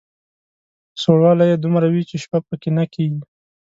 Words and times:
سوړوالی 1.01 1.45
یې 1.51 1.57
دومره 1.63 1.87
وي 1.93 2.03
چې 2.09 2.15
شپه 2.23 2.39
په 2.47 2.55
کې 2.61 2.69
نه 2.77 2.85
کېږي. 2.93 3.21